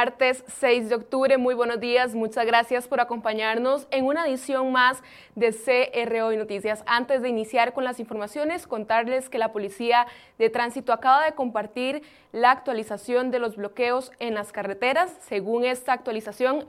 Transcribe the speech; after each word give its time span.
Martes 0.00 0.42
6 0.60 0.88
de 0.88 0.94
octubre. 0.94 1.36
Muy 1.36 1.52
buenos 1.52 1.78
días, 1.78 2.14
muchas 2.14 2.46
gracias 2.46 2.88
por 2.88 3.00
acompañarnos 3.00 3.86
en 3.90 4.06
una 4.06 4.26
edición 4.26 4.72
más 4.72 5.02
de 5.34 5.52
CRO 5.52 6.32
y 6.32 6.38
Noticias. 6.38 6.82
Antes 6.86 7.20
de 7.20 7.28
iniciar 7.28 7.74
con 7.74 7.84
las 7.84 8.00
informaciones, 8.00 8.66
contarles 8.66 9.28
que 9.28 9.36
la 9.36 9.52
Policía 9.52 10.06
de 10.38 10.48
Tránsito 10.48 10.94
acaba 10.94 11.26
de 11.26 11.32
compartir 11.32 12.02
la 12.32 12.50
actualización 12.50 13.30
de 13.30 13.40
los 13.40 13.56
bloqueos 13.56 14.10
en 14.20 14.32
las 14.32 14.52
carreteras. 14.52 15.14
Según 15.20 15.66
esta 15.66 15.92
actualización, 15.92 16.64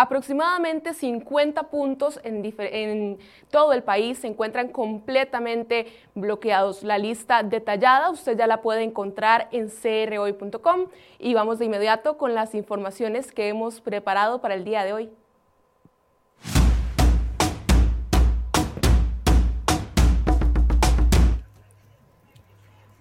Aproximadamente 0.00 0.94
50 0.94 1.70
puntos 1.70 2.20
en, 2.22 3.18
todo 3.50 3.72
el 3.72 3.82
país 3.82 4.18
se 4.18 4.28
encuentran 4.28 4.68
completamente 4.68 5.88
bloqueados. 6.14 6.84
La 6.84 6.98
lista 6.98 7.42
detallada 7.42 8.08
usted 8.08 8.38
ya 8.38 8.46
la 8.46 8.62
puede 8.62 8.84
encontrar 8.84 9.48
en 9.50 9.68
crhoy.com 9.68 10.86
y 11.18 11.34
vamos 11.34 11.58
de 11.58 11.64
inmediato 11.64 12.16
con 12.16 12.32
las 12.32 12.54
informaciones 12.54 13.32
que 13.32 13.48
hemos 13.48 13.80
preparado 13.80 14.40
para 14.40 14.54
el 14.54 14.62
día 14.62 14.84
de 14.84 14.92
hoy. 14.92 15.10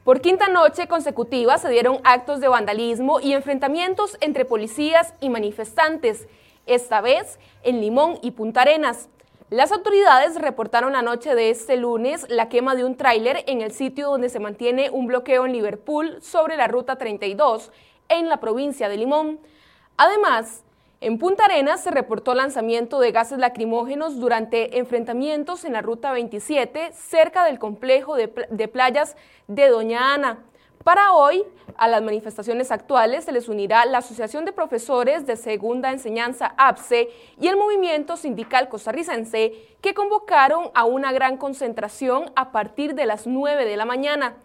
Por 0.03 0.21
quinta 0.21 0.47
noche 0.47 0.87
consecutiva 0.87 1.59
se 1.59 1.69
dieron 1.69 1.99
actos 2.05 2.39
de 2.39 2.47
vandalismo 2.47 3.19
y 3.19 3.33
enfrentamientos 3.33 4.17
entre 4.19 4.45
policías 4.45 5.13
y 5.19 5.29
manifestantes 5.29 6.27
esta 6.67 7.01
vez 7.01 7.39
en 7.63 7.81
Limón 7.81 8.19
y 8.21 8.31
Punta 8.31 8.61
Arenas. 8.61 9.09
Las 9.49 9.71
autoridades 9.71 10.35
reportaron 10.35 10.91
la 10.91 11.01
noche 11.01 11.33
de 11.33 11.49
este 11.49 11.77
lunes 11.77 12.25
la 12.29 12.49
quema 12.49 12.75
de 12.75 12.83
un 12.83 12.97
tráiler 12.97 13.45
en 13.47 13.61
el 13.61 13.71
sitio 13.71 14.09
donde 14.09 14.27
se 14.27 14.39
mantiene 14.39 14.89
un 14.89 15.07
bloqueo 15.07 15.45
en 15.45 15.53
Liverpool 15.53 16.17
sobre 16.21 16.57
la 16.57 16.67
Ruta 16.67 16.97
32 16.97 17.71
en 18.09 18.27
la 18.27 18.41
provincia 18.41 18.89
de 18.89 18.97
Limón. 18.97 19.39
Además, 19.95 20.63
en 20.99 21.17
Punta 21.17 21.45
Arenas 21.45 21.81
se 21.81 21.91
reportó 21.91 22.33
lanzamiento 22.33 22.99
de 22.99 23.11
gases 23.11 23.37
lacrimógenos 23.37 24.19
durante 24.19 24.79
enfrentamientos 24.79 25.63
en 25.63 25.73
la 25.73 25.81
Ruta 25.81 26.11
27 26.11 26.91
cerca 26.91 27.45
del 27.45 27.57
complejo 27.57 28.15
de, 28.15 28.33
de 28.49 28.67
playas 28.67 29.15
de 29.47 29.69
Doña 29.69 30.13
Ana. 30.13 30.43
Para 30.83 31.13
hoy, 31.13 31.43
a 31.75 31.87
las 31.87 32.01
manifestaciones 32.01 32.71
actuales 32.71 33.25
se 33.25 33.31
les 33.31 33.49
unirá 33.49 33.85
la 33.85 33.99
Asociación 33.99 34.45
de 34.45 34.53
Profesores 34.53 35.25
de 35.27 35.35
Segunda 35.35 35.91
Enseñanza 35.91 36.53
APSE 36.57 37.09
y 37.39 37.47
el 37.47 37.57
Movimiento 37.57 38.17
Sindical 38.17 38.69
Costarricense, 38.69 39.53
que 39.81 39.93
convocaron 39.93 40.71
a 40.73 40.85
una 40.85 41.11
gran 41.11 41.37
concentración 41.37 42.31
a 42.35 42.51
partir 42.51 42.95
de 42.95 43.05
las 43.05 43.27
9 43.27 43.65
de 43.65 43.77
la 43.77 43.85
mañana. 43.85 44.37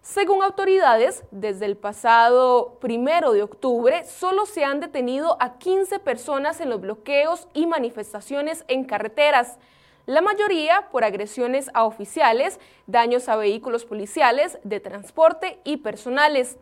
Según 0.00 0.42
autoridades, 0.42 1.24
desde 1.32 1.66
el 1.66 1.76
pasado 1.76 2.78
primero 2.80 3.32
de 3.32 3.42
octubre, 3.42 4.04
solo 4.06 4.46
se 4.46 4.64
han 4.64 4.80
detenido 4.80 5.36
a 5.40 5.58
15 5.58 5.98
personas 5.98 6.60
en 6.60 6.70
los 6.70 6.80
bloqueos 6.80 7.48
y 7.52 7.66
manifestaciones 7.66 8.64
en 8.68 8.84
carreteras 8.84 9.58
la 10.08 10.22
mayoría 10.22 10.88
por 10.90 11.04
agresiones 11.04 11.70
a 11.74 11.84
oficiales, 11.84 12.58
daños 12.86 13.28
a 13.28 13.36
vehículos 13.36 13.84
policiales, 13.84 14.58
de 14.64 14.80
transporte 14.80 15.60
y 15.64 15.76
personales. 15.76 16.56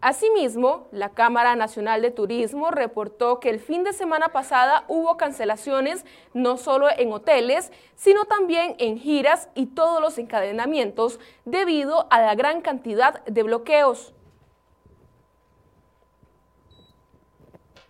Asimismo, 0.00 0.88
la 0.90 1.10
Cámara 1.10 1.54
Nacional 1.54 2.02
de 2.02 2.10
Turismo 2.10 2.72
reportó 2.72 3.38
que 3.38 3.50
el 3.50 3.60
fin 3.60 3.84
de 3.84 3.92
semana 3.92 4.30
pasada 4.30 4.84
hubo 4.88 5.16
cancelaciones 5.16 6.04
no 6.34 6.56
solo 6.56 6.88
en 6.90 7.12
hoteles, 7.12 7.70
sino 7.94 8.24
también 8.24 8.74
en 8.80 8.98
giras 8.98 9.48
y 9.54 9.66
todos 9.66 10.00
los 10.00 10.18
encadenamientos 10.18 11.20
debido 11.44 12.08
a 12.10 12.20
la 12.20 12.34
gran 12.34 12.62
cantidad 12.62 13.24
de 13.26 13.44
bloqueos. 13.44 14.12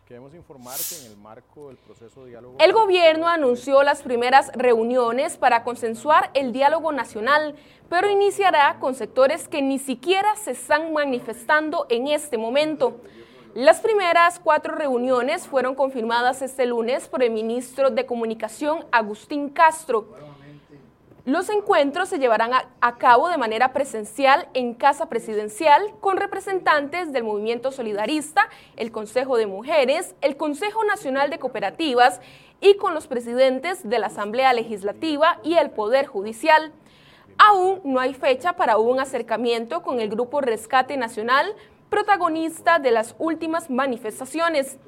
Queremos 0.08 0.34
informar 0.34 0.78
que 0.88 1.04
en 1.04 1.12
el 1.12 1.18
marco 1.18 1.68
del 1.68 1.76
proceso 1.76 2.24
de 2.24 2.30
diálogo... 2.30 2.56
El 2.58 2.72
gobierno 2.72 3.28
anunció 3.28 3.82
las 3.82 4.00
primeras 4.00 4.50
reuniones 4.54 5.36
para 5.36 5.64
consensuar 5.64 6.30
el 6.32 6.50
diálogo 6.50 6.92
nacional, 6.92 7.54
pero 7.90 8.08
iniciará 8.08 8.78
con 8.80 8.94
sectores 8.94 9.48
que 9.48 9.60
ni 9.60 9.78
siquiera 9.78 10.34
se 10.36 10.52
están 10.52 10.94
manifestando 10.94 11.84
en 11.90 12.08
este 12.08 12.38
momento. 12.38 13.02
Las 13.52 13.80
primeras 13.80 14.40
cuatro 14.40 14.74
reuniones 14.74 15.46
fueron 15.46 15.74
confirmadas 15.74 16.40
este 16.40 16.64
lunes 16.64 17.06
por 17.06 17.22
el 17.22 17.30
ministro 17.30 17.90
de 17.90 18.06
Comunicación, 18.06 18.86
Agustín 18.90 19.50
Castro. 19.50 20.14
Los 21.28 21.50
encuentros 21.50 22.08
se 22.08 22.18
llevarán 22.18 22.52
a, 22.54 22.96
cabo 22.96 23.28
de 23.28 23.36
manera 23.36 23.74
presencial 23.74 24.48
en 24.54 24.72
Casa 24.72 25.10
Presidencial 25.10 25.82
con 26.00 26.16
representantes 26.16 27.12
del 27.12 27.22
Movimiento 27.22 27.70
Solidarista, 27.70 28.48
el 28.76 28.90
Consejo 28.90 29.36
de 29.36 29.46
Mujeres, 29.46 30.14
el 30.22 30.38
Consejo 30.38 30.84
Nacional 30.84 31.28
de 31.28 31.38
Cooperativas 31.38 32.22
y 32.62 32.76
con 32.78 32.94
los 32.94 33.08
presidentes 33.08 33.86
de 33.86 33.98
la 33.98 34.06
Asamblea 34.06 34.54
Legislativa 34.54 35.38
y 35.44 35.56
el 35.56 35.68
Poder 35.68 36.06
Judicial. 36.06 36.72
Aún 37.36 37.82
no 37.84 38.00
hay 38.00 38.14
fecha 38.14 38.54
para 38.54 38.78
un 38.78 38.98
acercamiento 38.98 39.82
con 39.82 40.00
el 40.00 40.08
Grupo 40.08 40.40
Rescate 40.40 40.96
Nacional, 40.96 41.54
protagonista 41.90 42.78
de 42.78 42.90
las 42.90 43.14
últimas 43.18 43.68
manifestaciones. 43.68 44.78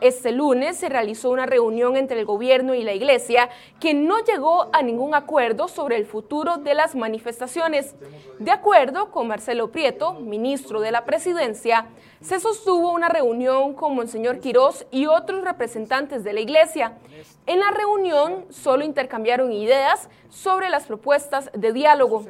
Este 0.00 0.32
lunes 0.32 0.78
se 0.78 0.88
realizó 0.88 1.30
una 1.30 1.44
reunión 1.44 1.96
entre 1.96 2.18
el 2.18 2.24
gobierno 2.24 2.74
y 2.74 2.82
la 2.82 2.94
iglesia 2.94 3.50
que 3.80 3.92
no 3.92 4.18
llegó 4.24 4.68
a 4.72 4.82
ningún 4.82 5.14
acuerdo 5.14 5.68
sobre 5.68 5.96
el 5.96 6.06
futuro 6.06 6.56
de 6.56 6.74
las 6.74 6.94
manifestaciones. 6.94 7.94
De 8.38 8.50
acuerdo 8.50 9.10
con 9.10 9.28
Marcelo 9.28 9.70
Prieto, 9.70 10.14
ministro 10.14 10.80
de 10.80 10.90
la 10.90 11.04
presidencia, 11.04 11.88
se 12.22 12.40
sostuvo 12.40 12.92
una 12.92 13.10
reunión 13.10 13.74
con 13.74 13.94
Monseñor 13.94 14.40
Quirós 14.40 14.86
y 14.90 15.04
otros 15.04 15.44
representantes 15.44 16.24
de 16.24 16.32
la 16.32 16.40
iglesia. 16.40 16.96
En 17.46 17.60
la 17.60 17.70
reunión 17.70 18.46
solo 18.48 18.84
intercambiaron 18.84 19.52
ideas 19.52 20.08
sobre 20.30 20.70
las 20.70 20.86
propuestas 20.86 21.50
de 21.52 21.72
diálogo. 21.74 22.24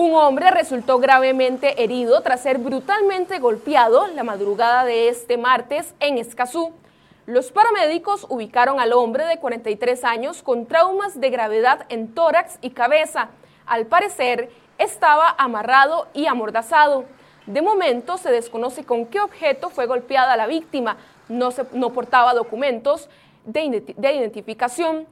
Un 0.00 0.14
hombre 0.14 0.52
resultó 0.52 1.00
gravemente 1.00 1.82
herido 1.82 2.20
tras 2.20 2.42
ser 2.42 2.58
brutalmente 2.58 3.40
golpeado 3.40 4.06
la 4.06 4.22
madrugada 4.22 4.84
de 4.84 5.08
este 5.08 5.36
martes 5.38 5.92
en 5.98 6.18
Escazú. 6.18 6.70
Los 7.26 7.50
paramédicos 7.50 8.24
ubicaron 8.28 8.78
al 8.78 8.92
hombre 8.92 9.24
de 9.24 9.38
43 9.38 10.04
años 10.04 10.44
con 10.44 10.66
traumas 10.66 11.20
de 11.20 11.30
gravedad 11.30 11.84
en 11.88 12.14
tórax 12.14 12.58
y 12.60 12.70
cabeza. 12.70 13.30
Al 13.66 13.86
parecer, 13.86 14.50
estaba 14.78 15.34
amarrado 15.36 16.06
y 16.14 16.26
amordazado. 16.26 17.04
De 17.46 17.60
momento 17.60 18.18
se 18.18 18.30
desconoce 18.30 18.84
con 18.84 19.04
qué 19.04 19.18
objeto 19.18 19.68
fue 19.68 19.86
golpeada 19.86 20.36
la 20.36 20.46
víctima. 20.46 20.96
No, 21.28 21.50
se, 21.50 21.64
no 21.72 21.92
portaba 21.92 22.34
documentos 22.34 23.08
de, 23.46 23.82
de 23.96 24.12
identificación. 24.12 25.08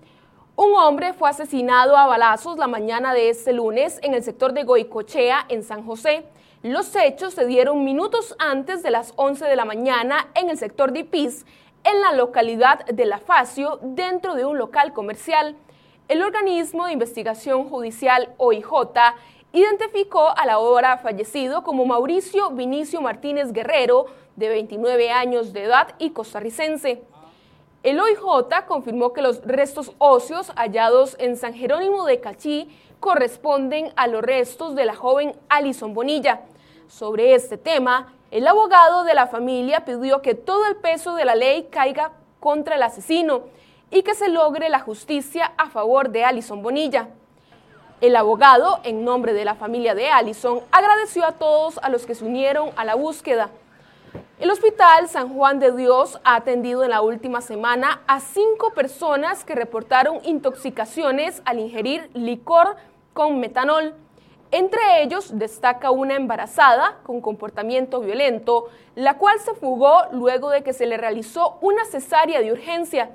Un 0.58 0.74
hombre 0.74 1.12
fue 1.12 1.28
asesinado 1.28 1.98
a 1.98 2.06
balazos 2.06 2.56
la 2.56 2.66
mañana 2.66 3.12
de 3.12 3.28
este 3.28 3.52
lunes 3.52 4.00
en 4.02 4.14
el 4.14 4.22
sector 4.22 4.54
de 4.54 4.64
Goicochea, 4.64 5.44
en 5.50 5.62
San 5.62 5.84
José. 5.84 6.24
Los 6.62 6.96
hechos 6.96 7.34
se 7.34 7.44
dieron 7.44 7.84
minutos 7.84 8.34
antes 8.38 8.82
de 8.82 8.90
las 8.90 9.12
11 9.16 9.44
de 9.44 9.54
la 9.54 9.66
mañana 9.66 10.28
en 10.34 10.48
el 10.48 10.56
sector 10.56 10.92
de 10.92 11.00
Ipis, 11.00 11.44
en 11.84 12.00
la 12.00 12.14
localidad 12.14 12.86
de 12.86 13.04
La 13.04 13.18
Facio, 13.18 13.80
dentro 13.82 14.34
de 14.34 14.46
un 14.46 14.56
local 14.56 14.94
comercial. 14.94 15.56
El 16.08 16.22
organismo 16.22 16.86
de 16.86 16.94
investigación 16.94 17.68
judicial 17.68 18.30
OIJ 18.38 18.64
identificó 19.52 20.30
a 20.38 20.46
la 20.46 20.58
hora 20.58 20.96
fallecido 20.96 21.64
como 21.64 21.84
Mauricio 21.84 22.48
Vinicio 22.52 23.02
Martínez 23.02 23.52
Guerrero, 23.52 24.06
de 24.36 24.48
29 24.48 25.10
años 25.10 25.52
de 25.52 25.64
edad 25.64 25.88
y 25.98 26.10
costarricense. 26.10 27.02
El 27.86 28.00
OIJ 28.00 28.66
confirmó 28.66 29.12
que 29.12 29.22
los 29.22 29.42
restos 29.46 29.92
óseos 29.98 30.50
hallados 30.56 31.14
en 31.20 31.36
San 31.36 31.54
Jerónimo 31.54 32.04
de 32.04 32.18
Cachí 32.18 32.68
corresponden 32.98 33.92
a 33.94 34.08
los 34.08 34.22
restos 34.22 34.74
de 34.74 34.84
la 34.84 34.96
joven 34.96 35.36
Alison 35.48 35.94
Bonilla. 35.94 36.40
Sobre 36.88 37.34
este 37.34 37.56
tema, 37.56 38.12
el 38.32 38.48
abogado 38.48 39.04
de 39.04 39.14
la 39.14 39.28
familia 39.28 39.84
pidió 39.84 40.20
que 40.20 40.34
todo 40.34 40.66
el 40.66 40.74
peso 40.74 41.14
de 41.14 41.26
la 41.26 41.36
ley 41.36 41.68
caiga 41.70 42.10
contra 42.40 42.74
el 42.74 42.82
asesino 42.82 43.42
y 43.92 44.02
que 44.02 44.16
se 44.16 44.30
logre 44.30 44.68
la 44.68 44.80
justicia 44.80 45.52
a 45.56 45.70
favor 45.70 46.10
de 46.10 46.24
Alison 46.24 46.64
Bonilla. 46.64 47.10
El 48.00 48.16
abogado, 48.16 48.80
en 48.82 49.04
nombre 49.04 49.32
de 49.32 49.44
la 49.44 49.54
familia 49.54 49.94
de 49.94 50.08
Alison, 50.08 50.60
agradeció 50.72 51.24
a 51.24 51.38
todos 51.38 51.78
a 51.84 51.88
los 51.88 52.04
que 52.04 52.16
se 52.16 52.24
unieron 52.24 52.70
a 52.74 52.84
la 52.84 52.96
búsqueda. 52.96 53.50
El 54.38 54.50
Hospital 54.50 55.08
San 55.08 55.32
Juan 55.34 55.60
de 55.60 55.72
Dios 55.72 56.20
ha 56.22 56.36
atendido 56.36 56.84
en 56.84 56.90
la 56.90 57.00
última 57.00 57.40
semana 57.40 58.02
a 58.06 58.20
cinco 58.20 58.74
personas 58.74 59.44
que 59.44 59.54
reportaron 59.54 60.20
intoxicaciones 60.24 61.40
al 61.46 61.58
ingerir 61.58 62.10
licor 62.12 62.76
con 63.14 63.40
metanol. 63.40 63.94
Entre 64.50 65.02
ellos 65.02 65.38
destaca 65.38 65.90
una 65.90 66.16
embarazada 66.16 66.98
con 67.02 67.22
comportamiento 67.22 68.00
violento, 68.00 68.68
la 68.94 69.16
cual 69.16 69.40
se 69.40 69.54
fugó 69.54 70.02
luego 70.12 70.50
de 70.50 70.62
que 70.62 70.74
se 70.74 70.84
le 70.84 70.98
realizó 70.98 71.56
una 71.62 71.86
cesárea 71.86 72.42
de 72.42 72.52
urgencia. 72.52 73.12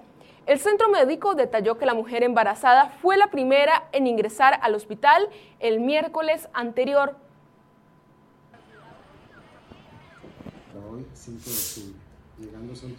El 0.47 0.57
centro 0.57 0.89
médico 0.89 1.35
detalló 1.35 1.77
que 1.77 1.85
la 1.85 1.93
mujer 1.93 2.23
embarazada 2.23 2.87
fue 2.99 3.15
la 3.15 3.27
primera 3.27 3.83
en 3.91 4.07
ingresar 4.07 4.59
al 4.63 4.73
hospital 4.73 5.29
el 5.59 5.81
miércoles 5.81 6.49
anterior. 6.53 7.15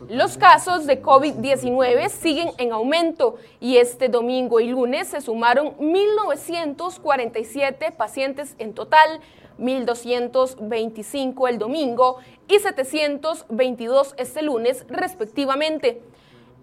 Los 0.08 0.38
casos 0.38 0.86
de 0.86 1.02
COVID-19 1.02 2.08
siguen 2.08 2.50
en 2.58 2.70
aumento 2.72 3.36
y 3.60 3.78
este 3.78 4.08
domingo 4.08 4.60
y 4.60 4.69
lunes 4.69 5.08
se 5.08 5.20
sumaron 5.20 5.76
1.947 5.78 7.96
pacientes 7.96 8.54
en 8.58 8.74
total, 8.74 9.20
1.225 9.58 11.48
el 11.48 11.58
domingo 11.58 12.19
y 12.46 12.60
722 12.60 14.14
este 14.16 14.42
lunes 14.42 14.86
respectivamente. 14.88 16.00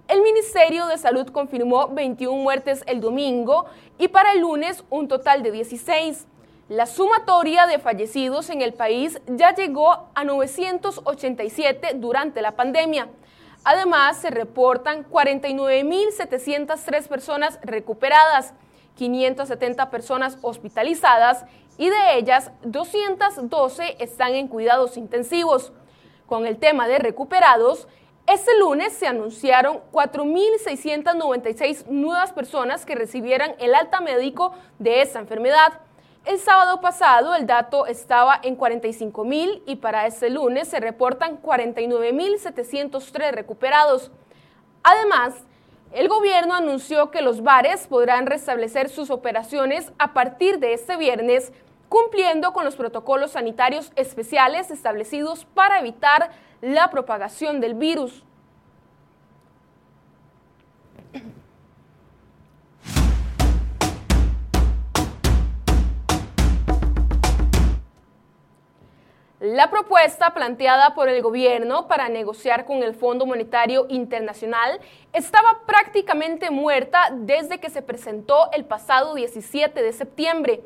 El 0.08 0.22
Ministerio 0.22 0.86
de 0.88 0.98
Salud 0.98 1.28
confirmó 1.28 1.90
21 1.90 2.42
muertes 2.42 2.84
el 2.88 3.02
domingo 3.02 3.66
y 3.98 4.08
para 4.08 4.32
el 4.32 4.40
lunes 4.40 4.86
un 4.90 5.08
total 5.08 5.44
de 5.44 5.52
16. 5.52 6.26
La 6.70 6.86
sumatoria 6.86 7.66
de 7.66 7.80
fallecidos 7.80 8.52
en 8.52 8.62
el 8.62 8.76
país 8.76 9.20
ya 9.26 9.56
llegó 9.56 10.12
a 10.14 10.24
987 10.24 11.94
durante 11.96 12.44
la 12.44 12.52
pandemia. 12.52 13.10
Además, 13.64 14.18
se 14.18 14.30
reportan 14.30 15.04
49.703 15.10 17.08
personas 17.08 17.58
recuperadas, 17.64 18.54
570 18.98 19.90
personas 19.90 20.38
hospitalizadas 20.44 21.44
y 21.80 21.90
de 21.90 22.18
ellas 22.18 22.52
212 22.62 23.96
están 23.98 24.36
en 24.36 24.48
cuidados 24.48 24.96
intensivos. 24.96 25.74
Con 26.28 26.46
el 26.46 26.60
tema 26.60 26.88
de 26.88 27.00
recuperados, 27.00 27.88
este 28.28 28.56
lunes 28.60 28.94
se 28.94 29.08
anunciaron 29.08 29.80
4.696 29.92 31.88
nuevas 31.88 32.32
personas 32.32 32.86
que 32.86 32.94
recibieran 32.94 33.56
el 33.58 33.74
alta 33.74 34.02
médico 34.02 34.54
de 34.78 35.02
esta 35.02 35.18
enfermedad. 35.18 35.89
El 36.30 36.38
sábado 36.38 36.80
pasado 36.80 37.34
el 37.34 37.48
dato 37.48 37.88
estaba 37.88 38.40
en 38.44 38.56
45 38.56 39.24
mil 39.26 39.64
y 39.66 39.78
para 39.78 40.06
este 40.06 40.30
lunes 40.30 40.68
se 40.68 40.80
reportan 40.80 41.42
49.703 41.42 43.32
recuperados. 43.32 44.12
Además, 44.84 45.34
el 45.92 46.08
gobierno 46.08 46.54
anunció 46.54 47.10
que 47.10 47.24
los 47.24 47.42
bares 47.42 47.88
podrán 47.88 48.28
restablecer 48.28 48.90
sus 48.90 49.10
operaciones 49.10 49.92
a 49.98 50.14
partir 50.14 50.60
de 50.60 50.74
este 50.74 50.98
viernes, 50.98 51.52
cumpliendo 51.90 52.54
con 52.54 52.64
los 52.64 52.76
protocolos 52.76 53.32
sanitarios 53.32 53.92
especiales 53.96 54.70
establecidos 54.70 55.46
para 55.56 55.80
evitar 55.80 56.30
la 56.62 56.92
propagación 56.92 57.60
del 57.60 57.74
virus. 57.74 58.24
La 69.40 69.70
propuesta 69.70 70.34
planteada 70.34 70.94
por 70.94 71.08
el 71.08 71.22
gobierno 71.22 71.88
para 71.88 72.10
negociar 72.10 72.66
con 72.66 72.84
el 72.84 72.94
Fondo 72.94 73.26
Monetario 73.26 73.86
Internacional 73.88 74.82
estaba 75.14 75.62
prácticamente 75.66 76.50
muerta 76.50 77.08
desde 77.14 77.58
que 77.58 77.70
se 77.70 77.82
presentó 77.82 78.52
el 78.52 78.66
pasado 78.66 79.16
17 79.16 79.82
de 79.82 79.94
septiembre. 79.94 80.62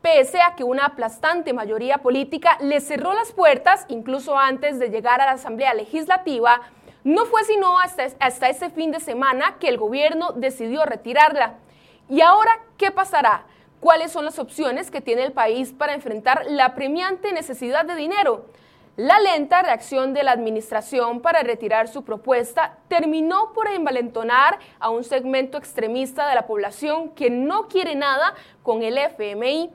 Pese 0.00 0.40
a 0.40 0.54
que 0.54 0.62
una 0.62 0.84
aplastante 0.84 1.52
mayoría 1.52 1.98
política 1.98 2.56
le 2.60 2.80
cerró 2.80 3.14
las 3.14 3.32
puertas 3.32 3.84
incluso 3.88 4.38
antes 4.38 4.78
de 4.78 4.90
llegar 4.90 5.20
a 5.20 5.26
la 5.26 5.32
Asamblea 5.32 5.74
Legislativa, 5.74 6.60
no 7.02 7.26
fue 7.26 7.42
sino 7.42 7.80
hasta, 7.80 8.06
hasta 8.20 8.48
ese 8.48 8.70
fin 8.70 8.92
de 8.92 9.00
semana 9.00 9.56
que 9.58 9.66
el 9.66 9.76
gobierno 9.76 10.30
decidió 10.36 10.84
retirarla. 10.84 11.54
¿Y 12.08 12.20
ahora 12.20 12.60
qué 12.76 12.92
pasará? 12.92 13.44
Cuáles 13.80 14.12
son 14.12 14.24
las 14.24 14.38
opciones 14.38 14.90
que 14.90 15.00
tiene 15.00 15.24
el 15.24 15.32
país 15.32 15.72
para 15.72 15.94
enfrentar 15.94 16.44
la 16.48 16.74
premiante 16.74 17.32
necesidad 17.32 17.84
de 17.84 17.94
dinero. 17.94 18.46
La 18.96 19.20
lenta 19.20 19.62
reacción 19.62 20.12
de 20.12 20.24
la 20.24 20.32
administración 20.32 21.20
para 21.20 21.44
retirar 21.44 21.86
su 21.86 22.02
propuesta 22.02 22.78
terminó 22.88 23.52
por 23.52 23.68
envalentonar 23.68 24.58
a 24.80 24.90
un 24.90 25.04
segmento 25.04 25.56
extremista 25.56 26.28
de 26.28 26.34
la 26.34 26.48
población 26.48 27.10
que 27.10 27.30
no 27.30 27.68
quiere 27.68 27.94
nada 27.94 28.34
con 28.64 28.82
el 28.82 28.98
FMI. 28.98 29.70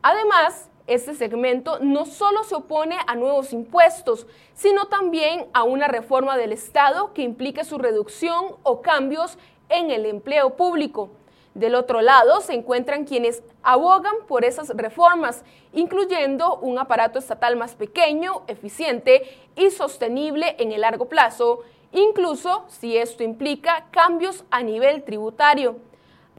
Además, 0.00 0.70
este 0.86 1.14
segmento 1.14 1.78
no 1.80 2.06
solo 2.06 2.42
se 2.44 2.54
opone 2.54 2.96
a 3.06 3.14
nuevos 3.16 3.52
impuestos, 3.52 4.26
sino 4.54 4.86
también 4.86 5.46
a 5.52 5.62
una 5.62 5.86
reforma 5.86 6.38
del 6.38 6.52
Estado 6.52 7.12
que 7.12 7.20
implique 7.20 7.64
su 7.64 7.76
reducción 7.76 8.56
o 8.62 8.80
cambios 8.80 9.36
en 9.68 9.90
el 9.90 10.06
empleo 10.06 10.56
público. 10.56 11.10
Del 11.54 11.76
otro 11.76 12.02
lado 12.02 12.40
se 12.40 12.52
encuentran 12.52 13.04
quienes 13.04 13.42
abogan 13.62 14.14
por 14.26 14.44
esas 14.44 14.70
reformas, 14.70 15.44
incluyendo 15.72 16.56
un 16.56 16.80
aparato 16.80 17.20
estatal 17.20 17.54
más 17.54 17.76
pequeño, 17.76 18.42
eficiente 18.48 19.22
y 19.54 19.70
sostenible 19.70 20.56
en 20.58 20.72
el 20.72 20.80
largo 20.80 21.08
plazo, 21.08 21.60
incluso 21.92 22.64
si 22.66 22.96
esto 22.96 23.22
implica 23.22 23.86
cambios 23.92 24.44
a 24.50 24.64
nivel 24.64 25.04
tributario. 25.04 25.76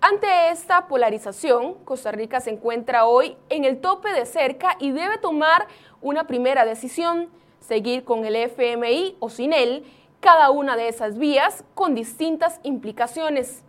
Ante 0.01 0.50
esta 0.50 0.88
polarización, 0.89 1.75
Costa 1.85 2.11
Rica 2.11 2.41
se 2.41 2.50
encuentra 2.50 3.06
hoy 3.06 3.38
en 3.47 3.63
el 3.63 3.79
tope 3.79 4.11
de 4.11 4.25
cerca 4.25 4.75
y 4.79 4.91
debe 4.91 5.18
tomar 5.18 5.68
una 6.01 6.27
primera 6.27 6.65
decisión, 6.65 7.29
seguir 7.61 8.03
con 8.03 8.25
el 8.25 8.35
FMI 8.35 9.15
o 9.19 9.29
sin 9.29 9.53
él, 9.53 9.85
cada 10.19 10.50
una 10.50 10.75
de 10.75 10.89
esas 10.89 11.18
vías 11.18 11.63
con 11.73 11.95
distintas 11.95 12.59
implicaciones. 12.63 13.63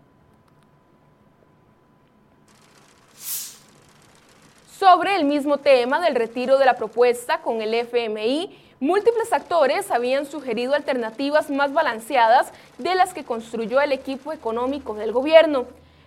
Sobre 4.78 5.16
el 5.16 5.24
mismo 5.24 5.56
tema 5.56 6.00
del 6.00 6.14
retiro 6.14 6.58
de 6.58 6.66
la 6.66 6.74
propuesta 6.74 7.40
con 7.40 7.62
el 7.62 7.72
FMI, 7.72 8.54
múltiples 8.78 9.32
actores 9.32 9.90
habían 9.90 10.26
sugerido 10.26 10.74
alternativas 10.74 11.48
más 11.48 11.72
balanceadas 11.72 12.52
de 12.76 12.94
las 12.94 13.14
que 13.14 13.24
construyó 13.24 13.80
el 13.80 13.92
equipo 13.92 14.34
económico 14.34 14.92
del 14.92 15.12
gobierno. 15.12 15.64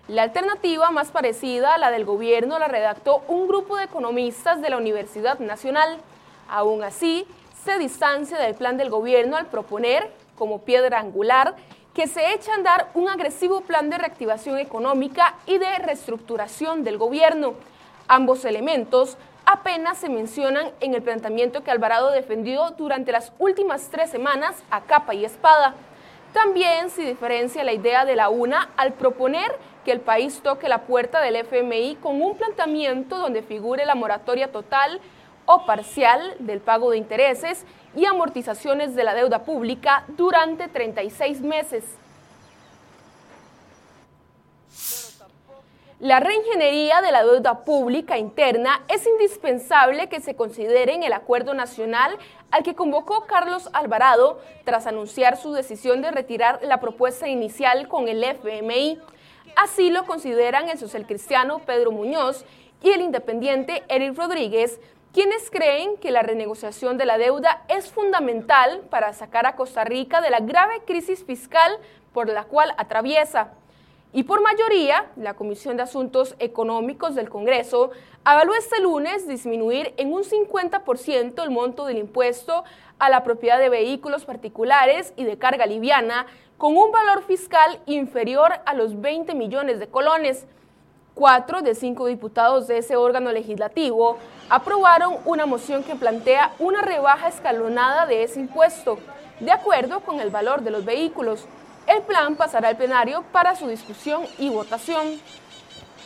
La 0.07 0.21
alternativa 0.21 0.91
más 0.91 1.09
parecida 1.09 1.73
a 1.73 1.77
la 1.79 1.89
del 1.89 2.05
gobierno 2.05 2.59
la 2.59 2.67
redactó 2.67 3.23
un 3.27 3.47
grupo 3.47 3.75
de 3.75 3.85
economistas 3.85 4.61
de 4.61 4.69
la 4.69 4.77
Universidad 4.77 5.39
Nacional. 5.39 5.97
Aún 6.47 6.83
así, 6.83 7.25
se 7.65 7.79
distancia 7.79 8.38
del 8.38 8.53
plan 8.53 8.77
del 8.77 8.91
gobierno 8.91 9.35
al 9.35 9.47
proponer, 9.47 10.11
como 10.38 10.61
piedra 10.61 10.99
angular, 10.99 11.55
que 11.95 12.05
se 12.05 12.35
eche 12.35 12.51
a 12.51 12.55
andar 12.55 12.91
un 12.93 13.09
agresivo 13.09 13.61
plan 13.61 13.89
de 13.89 13.97
reactivación 13.97 14.59
económica 14.59 15.33
y 15.47 15.57
de 15.57 15.75
reestructuración 15.79 16.83
del 16.83 16.99
gobierno 16.99 17.55
Ambos 18.11 18.43
elementos 18.43 19.19
apenas 19.45 19.99
se 19.99 20.09
mencionan 20.09 20.71
en 20.79 20.95
el 20.95 21.03
planteamiento 21.03 21.63
que 21.63 21.69
Alvarado 21.69 22.09
defendió 22.09 22.71
durante 22.71 23.11
las 23.11 23.31
últimas 23.37 23.89
tres 23.91 24.09
semanas 24.09 24.63
a 24.71 24.81
capa 24.81 25.13
y 25.13 25.25
espada. 25.25 25.75
También 26.33 26.89
se 26.89 27.03
diferencia 27.03 27.63
la 27.63 27.71
idea 27.71 28.05
de 28.05 28.15
la 28.15 28.29
UNA 28.29 28.69
al 28.77 28.93
proponer 28.93 29.55
que 29.85 29.91
el 29.91 29.99
país 29.99 30.41
toque 30.41 30.67
la 30.67 30.87
puerta 30.87 31.21
del 31.21 31.35
FMI 31.35 31.97
con 32.01 32.19
un 32.19 32.35
planteamiento 32.35 33.19
donde 33.19 33.43
figure 33.43 33.85
la 33.85 33.93
moratoria 33.93 34.51
total 34.51 34.99
o 35.45 35.67
parcial 35.67 36.33
del 36.39 36.61
pago 36.61 36.89
de 36.89 36.97
intereses 36.97 37.63
y 37.95 38.05
amortizaciones 38.05 38.95
de 38.95 39.03
la 39.03 39.13
deuda 39.13 39.43
pública 39.43 40.05
durante 40.17 40.67
36 40.67 41.41
meses. 41.41 41.83
La 45.99 46.21
reingeniería 46.21 47.01
de 47.01 47.11
la 47.11 47.25
deuda 47.25 47.65
pública 47.65 48.17
interna 48.17 48.85
es 48.87 49.05
indispensable 49.05 50.07
que 50.07 50.21
se 50.21 50.33
considere 50.33 50.93
en 50.93 51.03
el 51.03 51.11
acuerdo 51.11 51.53
nacional 51.53 52.17
al 52.51 52.63
que 52.63 52.73
convocó 52.73 53.25
Carlos 53.25 53.69
Alvarado 53.73 54.39
tras 54.63 54.87
anunciar 54.87 55.35
su 55.35 55.51
decisión 55.51 56.01
de 56.01 56.11
retirar 56.11 56.61
la 56.63 56.79
propuesta 56.79 57.27
inicial 57.27 57.89
con 57.89 58.07
el 58.07 58.23
FMI. 58.23 58.97
Así 59.57 59.89
lo 59.89 60.05
consideran 60.05 60.69
el 60.69 60.77
socialcristiano 60.77 61.59
Pedro 61.59 61.91
Muñoz 61.91 62.45
y 62.81 62.91
el 62.91 63.01
independiente 63.01 63.83
Eric 63.89 64.17
Rodríguez, 64.17 64.79
quienes 65.11 65.51
creen 65.51 65.97
que 65.97 66.11
la 66.11 66.21
renegociación 66.21 66.97
de 66.97 67.07
la 67.07 67.17
deuda 67.17 67.65
es 67.67 67.91
fundamental 67.91 68.83
para 68.89 69.11
sacar 69.11 69.45
a 69.45 69.57
Costa 69.57 69.83
Rica 69.83 70.21
de 70.21 70.29
la 70.29 70.39
grave 70.39 70.81
crisis 70.87 71.25
fiscal 71.25 71.73
por 72.13 72.29
la 72.29 72.45
cual 72.45 72.73
atraviesa. 72.77 73.51
Y 74.11 74.23
por 74.23 74.41
mayoría, 74.41 75.05
la 75.17 75.35
Comisión 75.35 75.77
de 75.77 75.83
Asuntos 75.83 76.35
Económicos 76.39 77.13
del 77.13 77.29
Congreso 77.29 77.91
avaló 78.23 78.55
este 78.55 78.81
lunes 78.81 79.27
disminuir 79.27 79.93
en 79.97 80.11
un 80.11 80.23
50% 80.23 81.43
el 81.43 81.51
monto 81.51 81.85
del 81.85 81.99
impuesto 81.99 82.63
a 82.97 83.09
la 83.09 83.23
propiedad 83.23 83.59
de 83.59 83.69
vehículos 83.69 84.25
particulares 84.25 85.13
y 85.15 85.25
de 85.25 85.37
carga 85.37 85.67
liviana 85.67 86.25
con 86.57 86.75
un 86.75 86.91
valor 86.91 87.23
fiscal 87.23 87.79
inferior 87.85 88.51
a 88.65 88.73
los 88.73 88.99
20 88.99 89.35
millones 89.35 89.79
de 89.79 89.87
colones. 89.87 90.47
Cuatro 91.13 91.61
de 91.61 91.75
cinco 91.75 92.07
diputados 92.07 92.65
de 92.67 92.79
ese 92.79 92.95
órgano 92.95 93.31
legislativo 93.31 94.17
aprobaron 94.49 95.17
una 95.25 95.45
moción 95.45 95.83
que 95.83 95.95
plantea 95.95 96.53
una 96.57 96.81
rebaja 96.81 97.27
escalonada 97.27 98.07
de 98.07 98.23
ese 98.23 98.39
impuesto, 98.39 98.97
de 99.39 99.51
acuerdo 99.51 99.99
con 99.99 100.19
el 100.19 100.31
valor 100.31 100.63
de 100.63 100.71
los 100.71 100.83
vehículos. 100.83 101.47
El 101.89 102.03
plan 102.03 102.36
pasará 102.36 102.67
al 102.67 102.77
plenario 102.77 103.24
para 103.31 103.55
su 103.55 103.67
discusión 103.67 104.22
y 104.38 104.51
votación. 104.51 105.19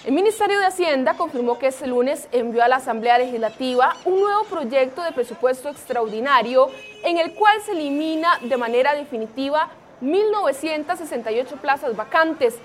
El 0.06 0.14
Ministerio 0.14 0.58
de 0.58 0.68
Hacienda 0.68 1.16
confirmó 1.16 1.60
que 1.60 1.68
este 1.68 1.88
lunes 1.88 2.30
envió 2.32 2.64
a 2.64 2.70
la 2.70 2.78
Asamblea 2.78 3.18
Legislativa 3.18 3.94
un 4.06 4.22
nuevo 4.22 4.46
proyecto 4.46 5.04
de 5.04 5.12
presupuesto 5.12 5.68
extraordinario 5.68 6.70
en 7.04 7.18
el 7.18 7.34
cual 7.34 7.60
se 7.66 7.74
elimina 7.74 8.40
de 8.42 8.56
manera 8.56 8.94
definitiva 8.94 9.72
1.968 10.02 11.60
plazas 11.60 11.98
vacantes. 11.98 12.60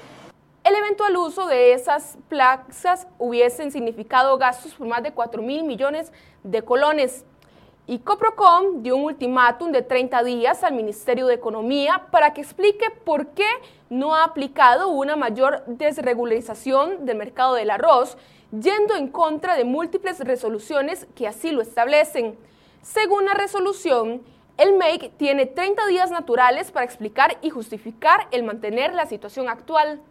El 0.62 0.76
eventual 0.76 1.16
uso 1.16 1.48
de 1.48 1.72
esas 1.72 2.18
plazas 2.28 3.08
hubiesen 3.18 3.72
significado 3.72 4.38
gastos 4.38 4.74
por 4.74 4.86
más 4.86 5.02
de 5.02 5.10
4 5.10 5.42
mil 5.42 5.64
millones 5.64 6.12
de 6.44 6.62
colones 6.62 7.24
y 7.88 8.00
Coprocom 8.00 8.82
dio 8.82 8.96
un 8.96 9.04
ultimátum 9.04 9.72
de 9.72 9.80
30 9.80 10.22
días 10.22 10.62
al 10.62 10.74
Ministerio 10.74 11.26
de 11.26 11.34
Economía 11.34 12.06
para 12.10 12.34
que 12.34 12.42
explique 12.42 12.84
por 13.02 13.28
qué 13.28 13.48
no 13.88 14.14
ha 14.14 14.24
aplicado 14.24 14.90
una 14.90 15.16
mayor 15.16 15.64
desregularización 15.66 17.06
del 17.06 17.16
mercado 17.16 17.54
del 17.54 17.70
arroz, 17.70 18.18
yendo 18.52 18.94
en 18.94 19.08
contra 19.08 19.56
de 19.56 19.64
múltiples 19.64 20.20
resoluciones 20.20 21.06
que 21.14 21.26
así 21.26 21.50
lo 21.50 21.62
establecen. 21.62 22.38
Según 22.82 23.24
la 23.24 23.32
resolución, 23.32 24.20
el 24.58 24.74
MEIC 24.74 25.16
tiene 25.16 25.46
30 25.46 25.86
días 25.86 26.10
naturales 26.10 26.70
para 26.70 26.84
explicar 26.84 27.38
y 27.40 27.48
justificar 27.48 28.28
el 28.32 28.42
mantener 28.42 28.92
la 28.92 29.06
situación 29.06 29.48
actual. 29.48 30.02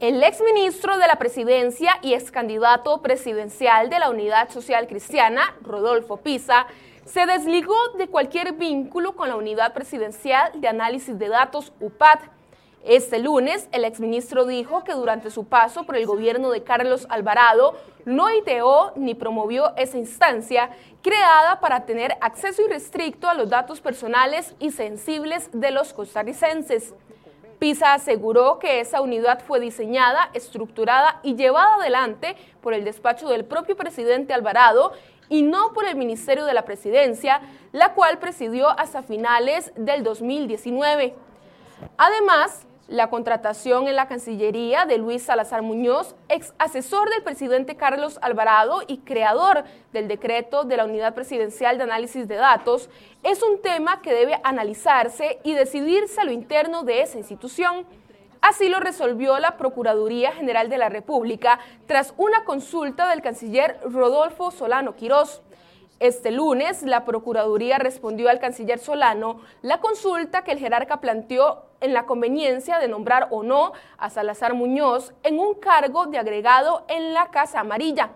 El 0.00 0.22
exministro 0.22 0.96
de 0.96 1.08
la 1.08 1.16
Presidencia 1.16 1.98
y 2.02 2.14
ex 2.14 2.30
candidato 2.30 3.02
presidencial 3.02 3.90
de 3.90 3.98
la 3.98 4.10
Unidad 4.10 4.48
Social 4.48 4.86
Cristiana, 4.86 5.56
Rodolfo 5.60 6.18
Pisa, 6.18 6.68
se 7.04 7.26
desligó 7.26 7.74
de 7.98 8.06
cualquier 8.06 8.52
vínculo 8.52 9.16
con 9.16 9.28
la 9.28 9.34
Unidad 9.34 9.72
Presidencial 9.72 10.52
de 10.60 10.68
Análisis 10.68 11.18
de 11.18 11.26
Datos, 11.26 11.72
UPAD. 11.80 12.20
Este 12.84 13.18
lunes, 13.18 13.68
el 13.72 13.84
exministro 13.84 14.46
dijo 14.46 14.84
que 14.84 14.92
durante 14.92 15.32
su 15.32 15.46
paso 15.46 15.82
por 15.82 15.96
el 15.96 16.06
gobierno 16.06 16.50
de 16.50 16.62
Carlos 16.62 17.08
Alvarado 17.10 17.74
no 18.04 18.30
ideó 18.30 18.92
ni 18.94 19.16
promovió 19.16 19.74
esa 19.76 19.98
instancia 19.98 20.70
creada 21.02 21.58
para 21.58 21.86
tener 21.86 22.16
acceso 22.20 22.62
irrestricto 22.62 23.28
a 23.28 23.34
los 23.34 23.50
datos 23.50 23.80
personales 23.80 24.54
y 24.60 24.70
sensibles 24.70 25.50
de 25.52 25.72
los 25.72 25.92
costarricenses. 25.92 26.94
PISA 27.58 27.94
aseguró 27.94 28.58
que 28.58 28.80
esa 28.80 29.00
unidad 29.00 29.40
fue 29.40 29.60
diseñada, 29.60 30.30
estructurada 30.34 31.20
y 31.22 31.34
llevada 31.34 31.74
adelante 31.74 32.36
por 32.60 32.74
el 32.74 32.84
despacho 32.84 33.28
del 33.28 33.44
propio 33.44 33.76
presidente 33.76 34.32
Alvarado 34.32 34.92
y 35.28 35.42
no 35.42 35.72
por 35.72 35.86
el 35.86 35.96
Ministerio 35.96 36.44
de 36.44 36.54
la 36.54 36.64
Presidencia, 36.64 37.40
la 37.72 37.94
cual 37.94 38.18
presidió 38.18 38.68
hasta 38.68 39.02
finales 39.02 39.72
del 39.76 40.02
2019. 40.02 41.14
Además, 41.96 42.66
la 42.88 43.10
contratación 43.10 43.86
en 43.86 43.96
la 43.96 44.08
Cancillería 44.08 44.86
de 44.86 44.96
Luis 44.96 45.22
Salazar 45.22 45.60
Muñoz, 45.60 46.16
ex 46.28 46.54
asesor 46.58 47.10
del 47.10 47.22
presidente 47.22 47.76
Carlos 47.76 48.18
Alvarado 48.22 48.80
y 48.86 48.98
creador 48.98 49.64
del 49.92 50.08
decreto 50.08 50.64
de 50.64 50.78
la 50.78 50.86
Unidad 50.86 51.14
Presidencial 51.14 51.76
de 51.76 51.84
Análisis 51.84 52.26
de 52.26 52.36
Datos, 52.36 52.88
es 53.22 53.42
un 53.42 53.60
tema 53.60 54.00
que 54.00 54.14
debe 54.14 54.40
analizarse 54.42 55.38
y 55.44 55.52
decidirse 55.52 56.22
a 56.22 56.24
lo 56.24 56.32
interno 56.32 56.82
de 56.82 57.02
esa 57.02 57.18
institución. 57.18 57.86
Así 58.40 58.70
lo 58.70 58.80
resolvió 58.80 59.38
la 59.38 59.58
Procuraduría 59.58 60.32
General 60.32 60.70
de 60.70 60.78
la 60.78 60.88
República 60.88 61.58
tras 61.86 62.14
una 62.16 62.44
consulta 62.44 63.08
del 63.10 63.20
canciller 63.20 63.78
Rodolfo 63.84 64.50
Solano 64.50 64.96
Quirós. 64.96 65.42
Este 66.00 66.30
lunes, 66.30 66.82
la 66.84 67.04
Procuraduría 67.04 67.78
respondió 67.78 68.28
al 68.28 68.38
canciller 68.38 68.78
Solano 68.78 69.40
la 69.62 69.80
consulta 69.80 70.44
que 70.44 70.52
el 70.52 70.60
jerarca 70.60 71.00
planteó 71.00 71.64
en 71.80 71.92
la 71.92 72.06
conveniencia 72.06 72.78
de 72.78 72.86
nombrar 72.86 73.26
o 73.30 73.42
no 73.42 73.72
a 73.96 74.08
Salazar 74.08 74.54
Muñoz 74.54 75.12
en 75.24 75.40
un 75.40 75.54
cargo 75.54 76.06
de 76.06 76.18
agregado 76.18 76.84
en 76.88 77.14
la 77.14 77.30
Casa 77.32 77.60
Amarilla. 77.60 78.10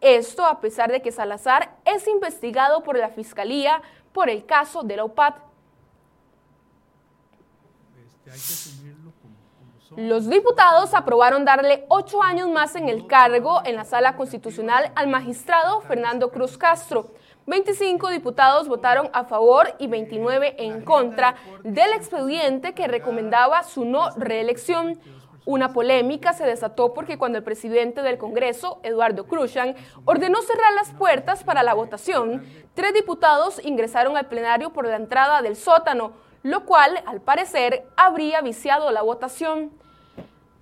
Esto 0.00 0.46
a 0.46 0.60
pesar 0.60 0.90
de 0.90 1.02
que 1.02 1.12
Salazar 1.12 1.76
es 1.84 2.06
investigado 2.08 2.82
por 2.82 2.96
la 2.96 3.10
Fiscalía 3.10 3.82
por 4.14 4.30
el 4.30 4.46
caso 4.46 4.82
de 4.82 4.96
la 4.96 5.04
UPAD. 5.04 5.34
Este, 8.24 8.30
los 9.94 10.28
diputados 10.28 10.94
aprobaron 10.94 11.44
darle 11.44 11.84
ocho 11.88 12.20
años 12.20 12.48
más 12.48 12.74
en 12.74 12.88
el 12.88 13.06
cargo 13.06 13.62
en 13.64 13.76
la 13.76 13.84
sala 13.84 14.16
constitucional 14.16 14.90
al 14.96 15.06
magistrado 15.06 15.80
Fernando 15.82 16.30
Cruz 16.30 16.58
Castro. 16.58 17.12
25 17.46 18.08
diputados 18.10 18.66
votaron 18.66 19.08
a 19.12 19.24
favor 19.24 19.74
y 19.78 19.86
29 19.86 20.56
en 20.58 20.84
contra 20.84 21.36
del 21.62 21.92
expediente 21.92 22.74
que 22.74 22.88
recomendaba 22.88 23.62
su 23.62 23.84
no 23.84 24.10
reelección. 24.16 24.98
Una 25.44 25.72
polémica 25.72 26.32
se 26.32 26.44
desató 26.44 26.92
porque 26.92 27.16
cuando 27.16 27.38
el 27.38 27.44
presidente 27.44 28.02
del 28.02 28.18
Congreso, 28.18 28.80
Eduardo 28.82 29.26
Cruzan, 29.28 29.76
ordenó 30.04 30.42
cerrar 30.42 30.72
las 30.74 30.90
puertas 30.90 31.44
para 31.44 31.62
la 31.62 31.74
votación, 31.74 32.44
tres 32.74 32.92
diputados 32.92 33.64
ingresaron 33.64 34.16
al 34.16 34.26
plenario 34.26 34.72
por 34.72 34.84
la 34.84 34.96
entrada 34.96 35.42
del 35.42 35.54
sótano, 35.54 36.14
lo 36.42 36.64
cual, 36.64 37.02
al 37.06 37.20
parecer, 37.20 37.86
habría 37.96 38.40
viciado 38.40 38.90
la 38.90 39.02
votación. 39.02 39.72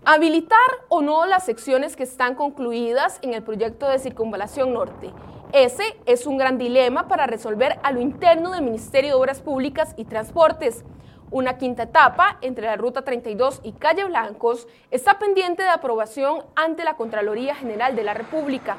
Habilitar 0.04 0.58
o 0.88 1.00
no 1.00 1.26
las 1.26 1.46
secciones 1.46 1.96
que 1.96 2.02
están 2.02 2.34
concluidas 2.34 3.18
en 3.22 3.32
el 3.32 3.42
proyecto 3.42 3.88
de 3.88 3.98
circunvalación 3.98 4.72
norte. 4.72 5.12
Ese 5.52 5.84
es 6.04 6.26
un 6.26 6.36
gran 6.36 6.58
dilema 6.58 7.06
para 7.08 7.26
resolver 7.26 7.78
a 7.82 7.92
lo 7.92 8.00
interno 8.00 8.50
del 8.50 8.62
Ministerio 8.62 9.10
de 9.10 9.14
Obras 9.14 9.40
Públicas 9.40 9.94
y 9.96 10.04
Transportes. 10.04 10.84
Una 11.30 11.58
quinta 11.58 11.84
etapa 11.84 12.38
entre 12.42 12.66
la 12.66 12.76
Ruta 12.76 13.02
32 13.02 13.60
y 13.62 13.72
Calle 13.72 14.04
Blancos 14.04 14.68
está 14.90 15.18
pendiente 15.18 15.62
de 15.62 15.68
aprobación 15.68 16.44
ante 16.54 16.84
la 16.84 16.96
Contraloría 16.96 17.54
General 17.54 17.96
de 17.96 18.04
la 18.04 18.14
República. 18.14 18.76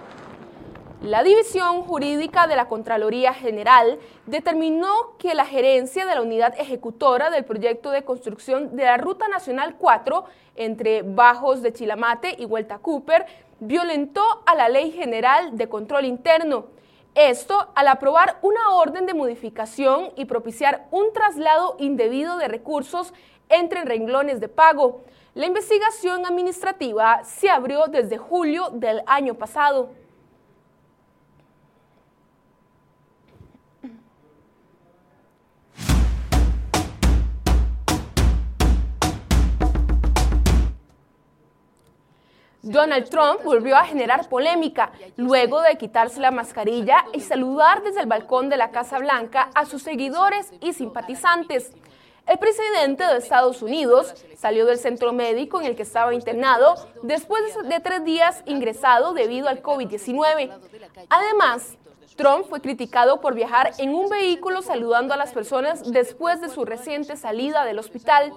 La 1.02 1.24
División 1.24 1.84
Jurídica 1.84 2.48
de 2.48 2.56
la 2.56 2.68
Contraloría 2.68 3.34
General 3.34 4.00
determinó 4.26 5.18
que 5.20 5.36
la 5.36 5.46
gerencia 5.46 6.06
de 6.06 6.16
la 6.16 6.22
unidad 6.22 6.56
ejecutora 6.58 7.30
del 7.30 7.44
proyecto 7.44 7.92
de 7.92 8.04
construcción 8.04 8.76
de 8.76 8.86
la 8.86 8.98
Ruta 8.98 9.28
Nacional 9.28 9.76
4 9.78 10.26
entre 10.56 11.02
Bajos 11.04 11.62
de 11.62 11.74
Chilamate 11.74 12.36
y 12.40 12.46
Vuelta 12.46 12.80
Cooper 12.80 13.26
violentó 13.60 14.24
a 14.46 14.56
la 14.56 14.70
Ley 14.70 14.92
General 14.92 15.58
de 15.58 15.70
Control 15.70 16.06
Interno. 16.06 16.68
Esto 17.14 17.70
al 17.76 17.88
aprobar 17.90 18.40
una 18.42 18.72
orden 18.74 19.06
de 19.06 19.14
modificación 19.14 20.12
y 20.16 20.26
propiciar 20.26 20.88
un 20.92 21.14
traslado 21.14 21.76
indebido 21.78 22.38
de 22.38 22.48
recursos 22.48 23.14
entre 23.50 23.84
renglones 23.84 24.40
de 24.40 24.48
pago. 24.48 25.04
La 25.34 25.46
investigación 25.46 26.26
administrativa 26.26 27.24
se 27.26 27.50
abrió 27.50 27.86
desde 27.88 28.18
julio 28.18 28.70
del 28.72 29.04
año 29.06 29.36
pasado. 29.36 29.90
Donald 42.66 43.10
Trump 43.10 43.44
volvió 43.44 43.78
a 43.78 43.86
generar 43.86 44.28
polémica 44.28 44.92
luego 45.18 45.62
de 45.62 45.78
quitarse 45.78 46.20
la 46.20 46.32
mascarilla 46.32 47.06
y 47.14 47.22
saludar 47.22 47.84
desde 47.84 48.02
el 48.02 48.08
balcón 48.08 48.50
de 48.50 48.58
la 48.58 48.72
Casa 48.72 48.98
Blanca 48.98 49.52
a 49.54 49.66
sus 49.66 49.84
seguidores 49.84 50.52
y 50.62 50.74
simpatizantes. 50.74 51.72
El 52.26 52.40
presidente 52.40 53.06
de 53.06 53.18
Estados 53.18 53.62
Unidos 53.62 54.16
salió 54.36 54.66
del 54.66 54.80
centro 54.80 55.14
médico 55.14 55.62
en 55.62 55.68
el 55.68 55.76
que 55.76 55.84
estaba 55.84 56.16
internado 56.16 56.74
después 57.04 57.44
de 57.70 57.80
tres 57.82 58.04
días 58.04 58.42
ingresado 58.48 59.14
debido 59.14 59.48
al 59.48 59.62
COVID-19. 59.62 60.52
Además, 61.10 61.78
Trump 62.16 62.48
fue 62.50 62.62
criticado 62.62 63.22
por 63.22 63.36
viajar 63.36 63.74
en 63.78 63.94
un 63.94 64.10
vehículo 64.10 64.64
saludando 64.64 65.14
a 65.14 65.18
las 65.18 65.34
personas 65.34 65.92
después 65.92 66.42
de 66.42 66.50
su 66.50 66.66
reciente 66.66 67.16
salida 67.16 67.64
del 67.64 67.78
hospital. 67.78 68.34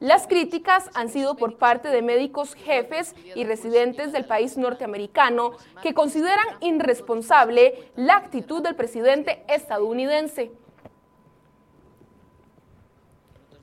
Las 0.00 0.26
críticas 0.26 0.90
han 0.94 1.08
sido 1.08 1.36
por 1.36 1.56
parte 1.56 1.88
de 1.88 2.02
médicos 2.02 2.54
jefes 2.54 3.14
y 3.34 3.44
residentes 3.44 4.12
del 4.12 4.24
país 4.24 4.56
norteamericano 4.56 5.52
que 5.82 5.94
consideran 5.94 6.46
irresponsable 6.60 7.90
la 7.96 8.16
actitud 8.16 8.62
del 8.62 8.74
presidente 8.74 9.44
estadounidense. 9.48 10.50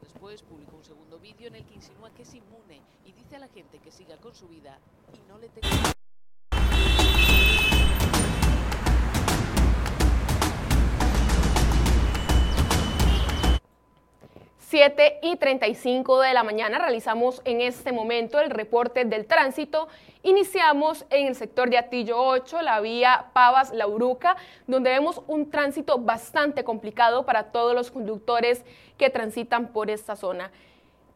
después 0.01 0.41
publicó 0.41 0.77
un 0.77 0.83
segundo 0.83 1.19
vídeo 1.19 1.47
en 1.47 1.55
el 1.55 1.65
que 1.65 1.75
insinúa 1.75 2.09
que 2.11 2.23
es 2.23 2.33
inmune 2.33 2.81
y 3.05 3.11
dice 3.11 3.35
a 3.35 3.39
la 3.39 3.47
gente 3.47 3.77
que 3.79 3.91
siga 3.91 4.17
con 4.17 4.33
su 4.33 4.47
vida 4.47 4.79
y 5.13 5.19
no 5.29 5.37
le 5.37 5.49
tenga... 5.49 5.94
7 14.67 15.19
y 15.21 15.35
35 15.35 16.21
de 16.21 16.33
la 16.33 16.43
mañana 16.43 16.79
realizamos 16.79 17.39
en 17.45 17.61
este 17.61 17.91
momento 17.91 18.39
el 18.39 18.49
reporte 18.49 19.05
del 19.05 19.27
tránsito. 19.27 19.87
Iniciamos 20.23 21.05
en 21.11 21.27
el 21.27 21.35
sector 21.35 21.69
de 21.69 21.77
Atillo 21.77 22.17
8, 22.17 22.63
la 22.63 22.81
vía 22.81 23.27
Pavas-La 23.33 23.85
Uruca, 23.87 24.37
donde 24.65 24.89
vemos 24.89 25.21
un 25.27 25.51
tránsito 25.51 25.99
bastante 25.99 26.63
complicado 26.63 27.27
para 27.27 27.51
todos 27.51 27.75
los 27.75 27.91
conductores 27.91 28.65
que 28.97 29.11
transitan 29.11 29.67
por 29.67 29.91
esta 29.91 30.15
zona. 30.15 30.49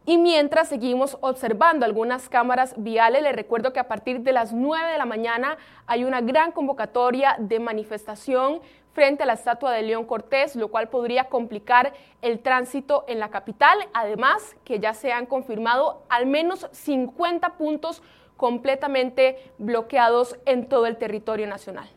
Y 0.06 0.18
mientras 0.18 0.70
seguimos 0.70 1.18
observando 1.22 1.86
algunas 1.86 2.30
cámaras 2.30 2.76
viales, 2.78 3.24
les 3.24 3.36
recuerdo 3.36 3.74
que 3.74 3.80
a 3.80 3.88
partir 3.88 4.22
de 4.22 4.32
las 4.32 4.54
9 4.54 4.92
de 4.92 4.98
la 4.98 5.06
mañana 5.06 5.58
hay 5.88 6.04
una 6.04 6.22
gran 6.22 6.52
convocatoria 6.52 7.36
de 7.40 7.60
manifestación 7.60 8.62
frente 8.94 9.24
a 9.24 9.26
la 9.26 9.34
estatua 9.34 9.72
de 9.72 9.84
León 9.84 10.06
Cortés, 10.06 10.56
lo 10.56 10.70
cual 10.70 10.90
podría 10.90 11.26
complicar 11.26 11.94
el 12.22 12.40
tránsito 12.40 13.06
en 13.08 13.20
la 13.20 13.30
capital. 13.30 13.78
Además, 13.94 14.56
que 14.64 14.80
ya 14.80 14.94
se 14.94 15.12
han 15.12 15.26
confirmado 15.26 16.04
al 16.10 16.26
menos 16.26 16.68
50 16.72 17.58
puntos 17.58 18.02
completamente 18.38 19.52
bloqueados 19.58 20.38
en 20.46 20.68
todo 20.70 20.86
el 20.86 20.98
territorio 20.98 21.46
nacional. 21.48 21.90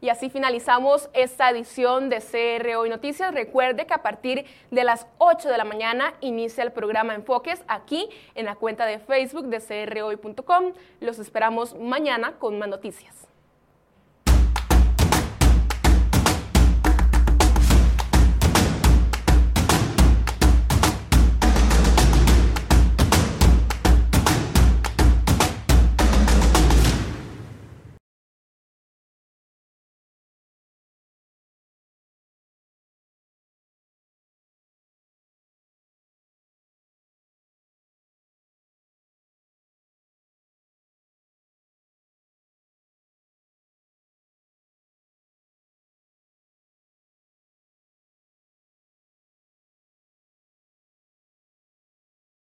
Y 0.00 0.10
así 0.10 0.30
finalizamos 0.30 1.10
esta 1.12 1.50
edición 1.50 2.08
de 2.08 2.18
CR 2.18 2.76
Hoy 2.76 2.88
Noticias. 2.88 3.34
Recuerde 3.34 3.86
que 3.86 3.94
a 3.94 4.02
partir 4.02 4.44
de 4.70 4.84
las 4.84 5.06
8 5.18 5.48
de 5.48 5.58
la 5.58 5.64
mañana 5.64 6.14
inicia 6.20 6.62
el 6.62 6.72
programa 6.72 7.14
Enfoques 7.14 7.62
aquí 7.66 8.08
en 8.34 8.46
la 8.46 8.54
cuenta 8.54 8.86
de 8.86 9.00
Facebook 9.00 9.46
de 9.46 9.60
crhoy.com. 9.60 10.72
Los 11.00 11.18
esperamos 11.18 11.74
mañana 11.74 12.38
con 12.38 12.58
más 12.58 12.68
noticias. 12.68 13.27